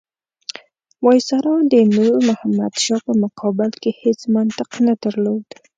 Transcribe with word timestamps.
وایسرا 1.03 1.55
د 1.71 1.73
نور 1.95 2.13
محمد 2.29 2.73
شاه 2.85 3.01
په 3.07 3.13
مقابل 3.23 3.71
کې 3.81 3.91
هېڅ 4.01 4.19
منطق 4.35 4.71
نه 4.85 4.93
درلود. 5.03 5.47